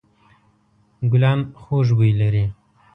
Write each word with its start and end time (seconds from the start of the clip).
ګلان 1.11 1.39
خوږ 1.63 1.87
بوی 1.97 2.11
لري. 2.19 2.45